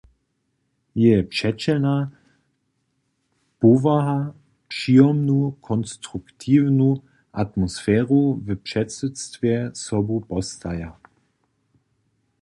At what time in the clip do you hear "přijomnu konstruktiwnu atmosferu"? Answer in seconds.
4.67-8.35